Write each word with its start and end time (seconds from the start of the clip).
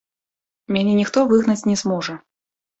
Мяне 0.77 0.93
ніхто 1.01 1.27
выгнаць 1.35 1.67
не 1.71 1.79
зможа. 1.85 2.21